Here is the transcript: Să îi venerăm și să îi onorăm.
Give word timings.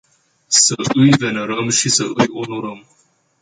Să 0.47 0.73
îi 0.93 1.09
venerăm 1.17 1.69
și 1.69 1.89
să 1.89 2.03
îi 2.15 2.25
onorăm. 2.29 2.87